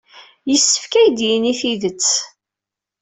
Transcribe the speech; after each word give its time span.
Yessefk 0.49 0.93
ad 1.03 1.11
d-yini 1.17 1.53
tidet. 1.59 2.09